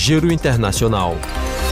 [0.00, 1.16] Giro Internacional.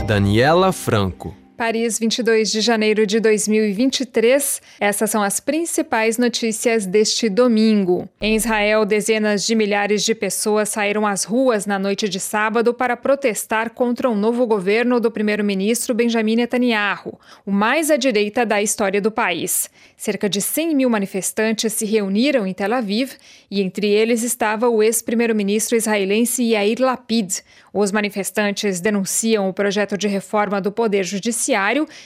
[0.05, 1.33] Daniela Franco.
[1.57, 4.61] Paris, 22 de janeiro de 2023.
[4.79, 8.07] Essas são as principais notícias deste domingo.
[8.21, 12.95] Em Israel, dezenas de milhares de pessoas saíram às ruas na noite de sábado para
[12.95, 19.01] protestar contra o novo governo do primeiro-ministro Benjamin Netanyahu, o mais à direita da história
[19.01, 19.67] do país.
[19.95, 23.13] Cerca de 100 mil manifestantes se reuniram em Tel Aviv
[23.49, 27.39] e entre eles estava o ex-primeiro-ministro israelense Yair Lapid.
[27.73, 31.46] Os manifestantes denunciam o projeto de reforma do Poder Judiciário,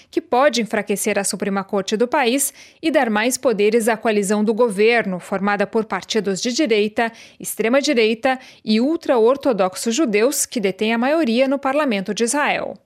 [0.10, 4.54] que pode enfraquecer a Suprema Corte do país e dar mais poderes à coalizão do
[4.54, 11.58] governo, formada por partidos de direita, extrema-direita e ultra-ortodoxos judeus, que detêm a maioria no
[11.58, 12.78] parlamento de Israel.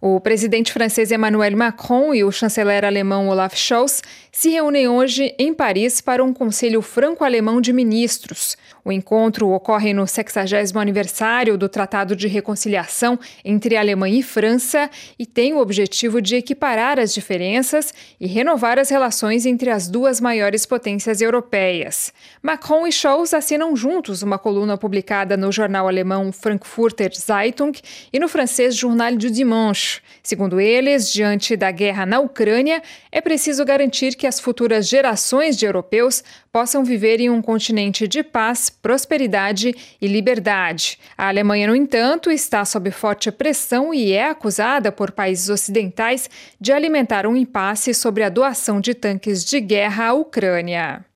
[0.00, 5.52] O presidente francês Emmanuel Macron e o chanceler alemão Olaf Scholz se reúnem hoje em
[5.52, 8.56] Paris para um conselho franco-alemão de ministros.
[8.88, 15.26] O encontro ocorre no 60 aniversário do Tratado de Reconciliação entre Alemanha e França e
[15.26, 20.64] tem o objetivo de equiparar as diferenças e renovar as relações entre as duas maiores
[20.64, 22.14] potências europeias.
[22.40, 27.78] Macron e Scholz assinam juntos uma coluna publicada no jornal alemão Frankfurter Zeitung
[28.10, 30.00] e no francês Journal du Dimanche.
[30.22, 35.66] Segundo eles, diante da guerra na Ucrânia, é preciso garantir que as futuras gerações de
[35.66, 40.98] europeus possam viver em um continente de paz, prosperidade e liberdade.
[41.16, 46.28] A Alemanha, no entanto, está sob forte pressão e é acusada por países ocidentais
[46.60, 51.07] de alimentar um impasse sobre a doação de tanques de guerra à Ucrânia.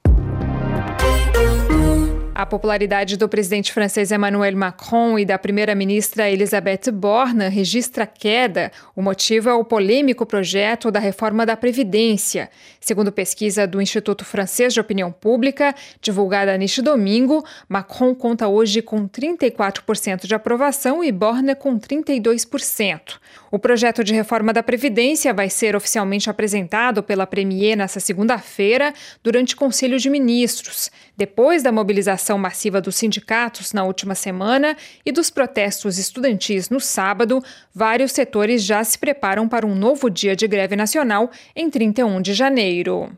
[2.34, 8.72] A popularidade do presidente francês Emmanuel Macron e da primeira-ministra Elisabeth Borne registra queda.
[8.96, 12.48] O motivo é o polêmico projeto da reforma da Previdência.
[12.80, 19.06] Segundo pesquisa do Instituto Francês de Opinião Pública, divulgada neste domingo, Macron conta hoje com
[19.06, 23.20] 34% de aprovação e Borne com 32%.
[23.50, 29.54] O projeto de reforma da Previdência vai ser oficialmente apresentado pela Premier nesta segunda-feira, durante
[29.54, 35.98] Conselho de Ministros, depois da mobilização massiva dos sindicatos na última semana e dos protestos
[35.98, 37.42] estudantis no sábado,
[37.74, 42.34] vários setores já se preparam para um novo dia de greve nacional em 31 de
[42.34, 43.10] janeiro.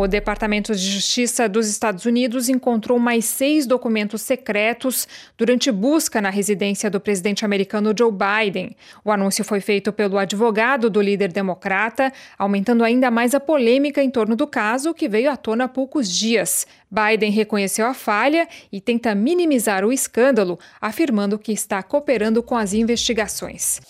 [0.00, 6.30] O Departamento de Justiça dos Estados Unidos encontrou mais seis documentos secretos durante busca na
[6.30, 8.76] residência do presidente americano Joe Biden.
[9.04, 14.08] O anúncio foi feito pelo advogado do líder democrata, aumentando ainda mais a polêmica em
[14.08, 16.64] torno do caso, que veio à tona há poucos dias.
[16.88, 22.72] Biden reconheceu a falha e tenta minimizar o escândalo, afirmando que está cooperando com as
[22.72, 23.80] investigações.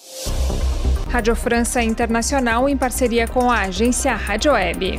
[1.11, 4.99] Rádio França Internacional em parceria com a agência Rádio Web.